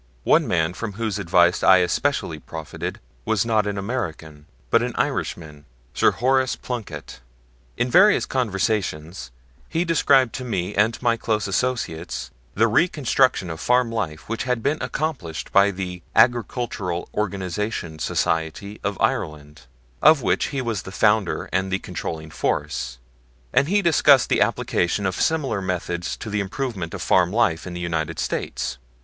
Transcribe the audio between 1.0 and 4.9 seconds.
advice I especially profited was not an American, but